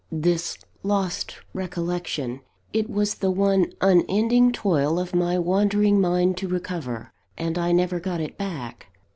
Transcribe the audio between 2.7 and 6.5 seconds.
it was the one unending toil of my wandering mind to